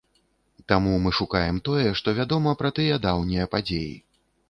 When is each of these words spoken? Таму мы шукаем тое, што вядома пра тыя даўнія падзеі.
Таму 0.73 0.93
мы 1.03 1.11
шукаем 1.19 1.61
тое, 1.71 1.85
што 2.01 2.17
вядома 2.23 2.57
пра 2.65 2.75
тыя 2.81 3.01
даўнія 3.09 3.51
падзеі. 3.57 3.97